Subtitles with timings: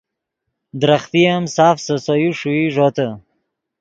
[0.81, 3.07] درختے ام ساف سے سے یو ݰوئی ݱوتے